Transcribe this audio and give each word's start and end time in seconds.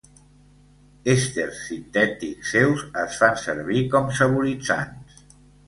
Èsters 1.13 1.59
sintètics 1.67 2.55
seus 2.55 2.83
es 3.03 3.21
fan 3.21 3.39
servir 3.45 3.87
com 3.95 4.13
saboritzants. 4.25 5.25